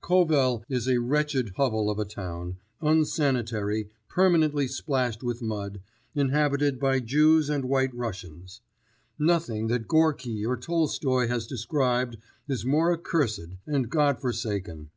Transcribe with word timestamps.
Kovel 0.00 0.64
is 0.70 0.88
a 0.88 0.96
wretched 1.02 1.50
hovel 1.58 1.90
of 1.90 1.98
a 1.98 2.06
town, 2.06 2.56
unsanitary, 2.80 3.90
permanently 4.08 4.66
splashed 4.66 5.22
with 5.22 5.42
mud, 5.42 5.82
inhabited 6.14 6.80
by 6.80 6.98
Jews 6.98 7.50
and 7.50 7.66
White 7.66 7.94
Russians. 7.94 8.62
Nothing 9.18 9.66
that 9.66 9.86
Gorki 9.88 10.46
or 10.46 10.56
Tolstoi 10.56 11.28
has 11.28 11.46
described 11.46 12.16
is 12.48 12.64
more 12.64 12.90
accursed 12.90 13.58
and 13.66 13.90
Godforsaken. 13.90 14.88